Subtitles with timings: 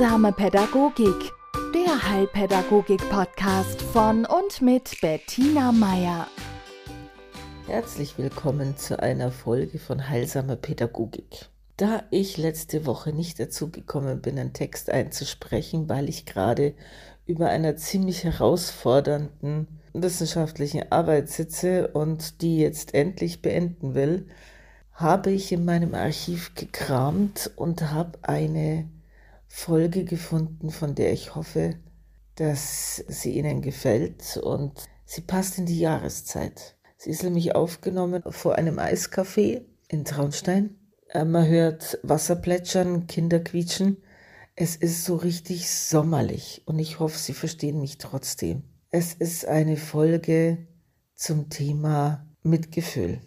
[0.00, 1.30] Heilsame Pädagogik,
[1.74, 6.26] der Heilpädagogik-Podcast von und mit Bettina Meier.
[7.66, 11.50] Herzlich willkommen zu einer Folge von Heilsame Pädagogik.
[11.76, 16.72] Da ich letzte Woche nicht dazu gekommen bin, einen Text einzusprechen, weil ich gerade
[17.26, 24.28] über einer ziemlich herausfordernden wissenschaftlichen Arbeit sitze und die jetzt endlich beenden will,
[24.94, 28.88] habe ich in meinem Archiv gekramt und habe eine
[29.52, 31.74] Folge gefunden, von der ich hoffe,
[32.36, 34.72] dass sie Ihnen gefällt und
[35.04, 36.76] sie passt in die Jahreszeit.
[36.96, 40.78] Sie ist nämlich aufgenommen vor einem Eiscafé in Traunstein.
[41.08, 43.98] Äh, man hört Wasser plätschern, Kinder quietschen.
[44.54, 48.62] Es ist so richtig sommerlich und ich hoffe, Sie verstehen mich trotzdem.
[48.90, 50.66] Es ist eine Folge
[51.14, 53.20] zum Thema Mitgefühl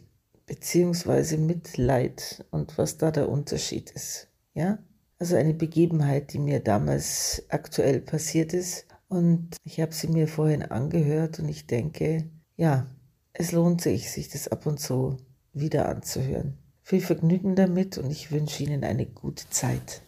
[0.46, 4.30] beziehungsweise Mitleid und was da der Unterschied ist.
[4.54, 4.80] Ja?
[5.24, 8.88] Also eine Begebenheit, die mir damals aktuell passiert ist.
[9.08, 12.88] Und ich habe sie mir vorhin angehört und ich denke, ja,
[13.32, 15.16] es lohnt sich, sich das ab und zu
[15.54, 16.58] wieder anzuhören.
[16.82, 20.02] Viel Vergnügen damit und ich wünsche Ihnen eine gute Zeit.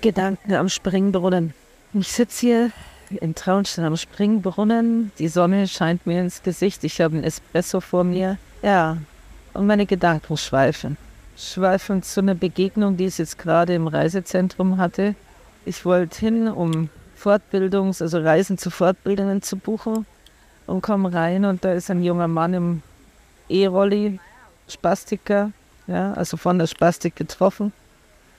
[0.00, 1.54] Gedanken am Springbrunnen.
[1.94, 2.72] Ich sitze hier
[3.20, 5.12] in Traunstein am Springbrunnen.
[5.20, 6.82] Die Sonne scheint mir ins Gesicht.
[6.82, 8.36] Ich habe einen Espresso vor mir.
[8.62, 8.98] Ja,
[9.54, 10.96] und meine Gedanken schweifen
[11.40, 15.14] schweifend zu einer Begegnung, die ich jetzt gerade im Reisezentrum hatte.
[15.64, 20.06] Ich wollte hin, um Fortbildungs-, also Reisen zu Fortbildungen zu buchen
[20.66, 22.82] und komme rein und da ist ein junger Mann im
[23.48, 24.20] E-Rolli,
[24.68, 25.50] Spastiker,
[25.86, 27.72] ja, also von der Spastik getroffen.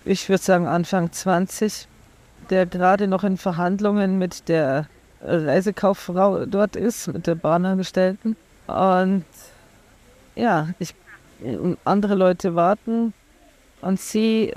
[0.06, 1.88] Ich würde sagen Anfang 20,
[2.50, 4.88] der gerade noch in Verhandlungen mit der
[5.22, 8.36] Reisekauffrau dort ist, mit der Bahnangestellten.
[8.68, 9.26] Und
[10.36, 10.96] ja, ich
[11.86, 13.14] andere Leute warten
[13.82, 14.54] und sie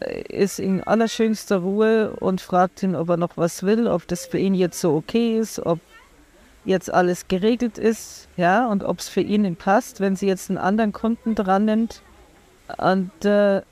[0.00, 4.26] äh, ist in allerschönster Ruhe und fragt ihn, ob er noch was will, ob das
[4.26, 5.78] für ihn jetzt so okay ist, ob
[6.64, 10.58] jetzt alles geregelt ist, ja, und ob es für ihn passt, wenn sie jetzt einen
[10.58, 12.00] anderen Kunden dran nimmt.
[12.78, 13.62] Und äh,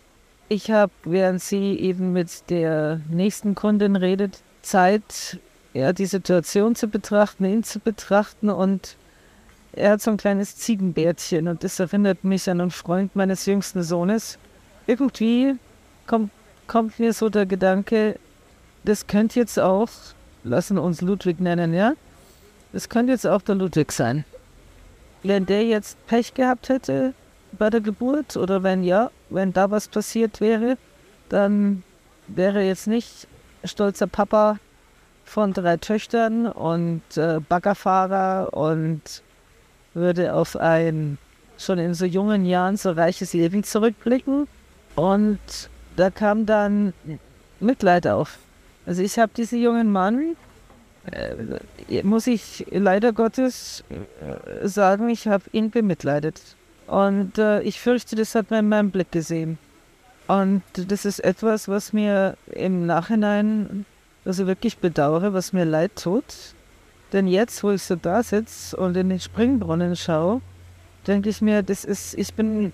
[0.49, 5.41] ich habe, während sie eben mit der nächsten Kundin redet, Zeit,
[5.72, 8.97] ja, die Situation zu betrachten, ihn zu betrachten und
[9.72, 13.83] er hat so ein kleines Ziegenbärtchen und das erinnert mich an einen Freund meines jüngsten
[13.83, 14.38] Sohnes.
[14.87, 15.55] Irgendwie
[16.06, 16.31] kommt,
[16.66, 18.19] kommt mir so der Gedanke,
[18.84, 19.88] das könnte jetzt auch,
[20.44, 21.94] lassen uns Ludwig nennen, ja?
[22.72, 24.25] Das könnte jetzt auch der Ludwig sein.
[25.22, 27.15] Wenn der jetzt Pech gehabt hätte
[27.53, 30.77] bei der Geburt oder wenn ja, wenn da was passiert wäre,
[31.28, 31.83] dann
[32.27, 33.28] wäre jetzt nicht
[33.65, 34.59] stolzer Papa
[35.25, 39.22] von drei Töchtern und äh, Baggerfahrer und
[39.94, 41.19] würde auf ein
[41.58, 44.48] schon in so jungen Jahren so reiches Leben zurückblicken.
[44.97, 45.38] Und
[45.97, 46.92] da kam dann
[47.60, 48.38] Mitleid auf.
[48.86, 50.36] Also ich habe diesen jungen Mann,
[51.10, 56.41] äh, muss ich leider Gottes äh, sagen, ich habe ihn bemitleidet.
[56.86, 59.59] Und äh, ich fürchte, das hat man in meinem Blick gesehen.
[60.26, 63.84] Und das ist etwas, was mir im Nachhinein,
[64.24, 66.24] also wirklich bedauere, was mir leid tut.
[67.12, 70.41] Denn jetzt, wo ich so da sitze und in den Springbrunnen schaue,
[71.06, 72.73] denke ich mir, das ist, ich bin,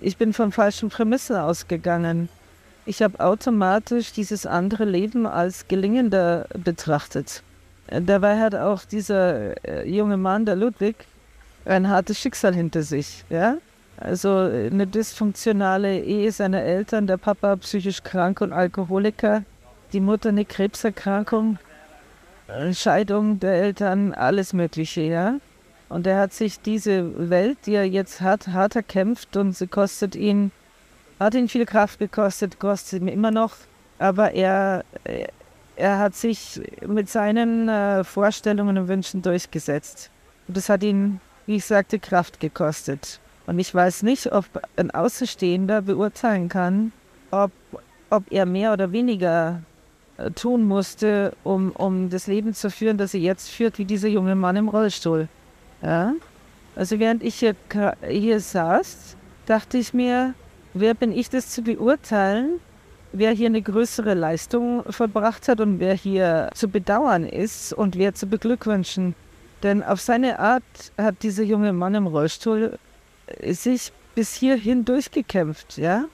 [0.00, 2.28] ich bin von falschen Prämissen ausgegangen.
[2.86, 7.42] Ich habe automatisch dieses andere Leben als gelingender betrachtet.
[7.88, 10.96] Dabei hat auch dieser äh, junge Mann, der Ludwig,
[11.66, 13.24] ein hartes Schicksal hinter sich.
[13.28, 13.58] Ja?
[13.98, 19.44] Also eine dysfunktionale Ehe seiner Eltern, der Papa psychisch krank und Alkoholiker,
[19.92, 21.58] die Mutter eine Krebserkrankung,
[22.72, 25.34] Scheidung der Eltern, alles Mögliche, ja.
[25.88, 30.14] Und er hat sich diese Welt, die er jetzt hat, hart erkämpft und sie kostet
[30.16, 30.50] ihn,
[31.20, 33.54] hat ihn viel Kraft gekostet, kostet ihm immer noch.
[33.98, 34.84] Aber er,
[35.76, 40.10] er hat sich mit seinen äh, Vorstellungen und Wünschen durchgesetzt.
[40.48, 43.20] Und das hat ihn, wie ich sagte, Kraft gekostet.
[43.46, 46.92] Und ich weiß nicht, ob ein Außenstehender beurteilen kann,
[47.30, 47.52] ob,
[48.10, 49.62] ob er mehr oder weniger
[50.34, 54.34] tun musste, um, um das Leben zu führen, das sie jetzt führt, wie dieser junge
[54.34, 55.28] Mann im Rollstuhl.
[55.82, 56.14] Ja?
[56.76, 57.54] Also während ich hier,
[58.08, 59.16] hier saß,
[59.46, 60.34] dachte ich mir,
[60.72, 62.60] wer bin ich das zu beurteilen,
[63.12, 68.14] wer hier eine größere Leistung verbracht hat und wer hier zu bedauern ist und wer
[68.14, 69.14] zu beglückwünschen.
[69.62, 70.62] Denn auf seine Art
[70.98, 72.78] hat dieser junge Mann im Rollstuhl
[73.26, 76.04] äh, sich bis hierhin durchgekämpft, ja.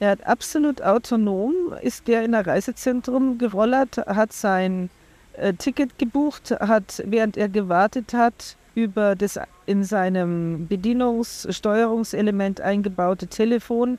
[0.00, 4.90] Er hat absolut autonom, ist der in ein Reisezentrum gerollert, hat sein
[5.32, 13.98] äh, Ticket gebucht, hat, während er gewartet hat, über das in seinem Bedienungssteuerungselement eingebaute Telefon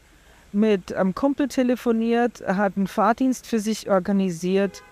[0.53, 4.83] mit einem Kumpel telefoniert, hat einen Fahrdienst für sich organisiert,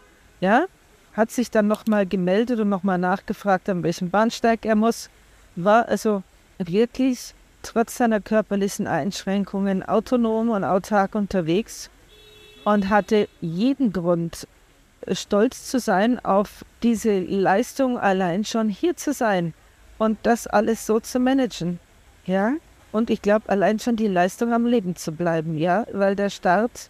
[0.41, 0.65] ja,
[1.13, 5.09] hat sich dann nochmal gemeldet und nochmal nachgefragt, an welchem Bahnsteig er muss,
[5.55, 6.21] war also
[6.59, 11.89] wirklich trotz seiner körperlichen Einschränkungen autonom und autark unterwegs
[12.63, 14.47] und hatte jeden Grund,
[15.11, 19.53] stolz zu sein auf diese Leistung allein schon hier zu sein
[19.97, 21.79] und das alles so zu managen.
[22.25, 22.53] Ja,
[22.91, 26.89] und ich glaube allein schon die Leistung am Leben zu bleiben, ja, weil der Start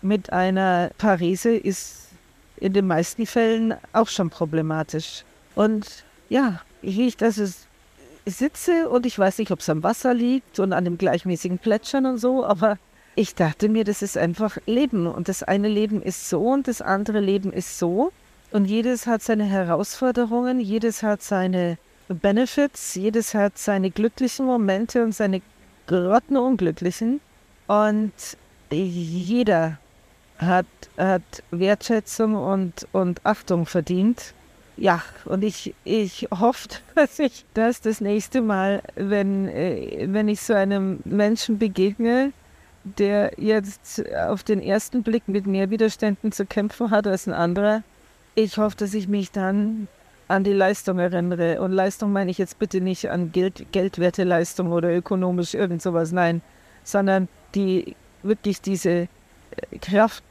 [0.00, 2.08] mit einer Parise ist
[2.56, 5.24] in den meisten Fällen auch schon problematisch.
[5.54, 7.38] Und ja, ich das
[8.26, 12.06] sitze und ich weiß nicht, ob es am Wasser liegt und an dem gleichmäßigen Plätschern
[12.06, 12.78] und so, aber
[13.14, 16.80] ich dachte mir, das ist einfach Leben und das eine Leben ist so und das
[16.80, 18.12] andere Leben ist so.
[18.52, 21.78] Und jedes hat seine Herausforderungen, jedes hat seine
[22.08, 25.42] Benefits, jedes hat seine glücklichen Momente und seine
[25.86, 27.20] grottenunglücklichen
[27.66, 28.12] und
[28.70, 29.78] jeder
[30.38, 30.66] hat,
[30.96, 34.34] hat Wertschätzung und, und Achtung verdient
[34.76, 40.40] ja, und ich, ich hoffe, dass ich das das nächste Mal, wenn, äh, wenn ich
[40.40, 42.32] so einem Menschen begegne,
[42.84, 47.82] der jetzt auf den ersten Blick mit mehr Widerständen zu kämpfen hat als ein anderer,
[48.34, 49.88] ich hoffe, dass ich mich dann
[50.28, 51.60] an die Leistung erinnere.
[51.60, 56.10] Und Leistung meine ich jetzt bitte nicht an Geld, geldwerte Leistung oder ökonomisch irgend sowas,
[56.10, 56.40] nein,
[56.84, 59.08] sondern die wirklich diese äh,
[59.80, 60.24] Kraft,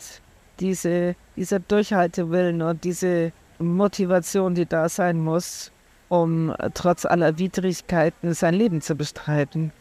[0.59, 5.71] diese, dieser Durchhaltewillen und diese Motivation, die da sein muss,
[6.09, 9.71] um trotz aller Widrigkeiten sein Leben zu bestreiten.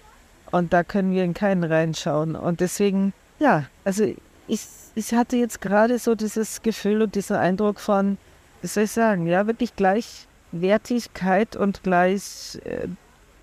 [0.51, 2.37] Und da können wir in keinen reinschauen.
[2.37, 4.05] Und deswegen, ja, also
[4.49, 8.19] ich, ich hatte jetzt gerade so dieses Gefühl und diesen Eindruck von,
[8.63, 12.89] wie soll ich sagen, ja, wirklich Gleichwertigkeit und gleich, äh,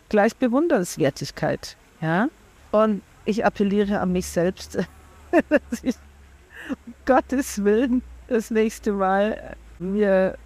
[0.09, 1.77] gleich Bewundernswertigkeit.
[2.01, 2.29] Ja?
[2.71, 4.75] Und ich appelliere an mich selbst,
[5.49, 5.95] dass ich
[6.69, 10.37] um Gottes Willen das nächste Mal mir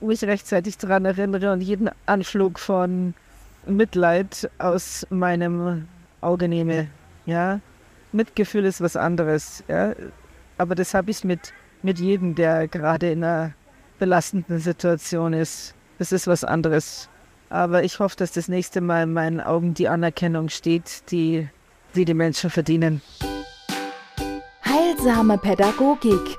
[0.00, 3.14] mich rechtzeitig daran erinnere und jeden Anflug von
[3.66, 5.88] Mitleid aus meinem
[6.20, 6.88] Auge nehme.
[7.26, 7.60] Ja,
[8.12, 9.62] Mitgefühl ist was anderes.
[9.68, 9.92] Ja,
[10.56, 11.52] aber das habe ich mit,
[11.82, 13.52] mit jedem, der gerade in einer
[13.98, 15.74] belastenden Situation ist.
[15.98, 17.08] Das ist was anderes.
[17.50, 21.48] Aber ich hoffe, dass das nächste Mal in meinen Augen die Anerkennung steht, die,
[21.94, 23.00] die die Menschen verdienen.
[24.64, 26.38] Heilsame Pädagogik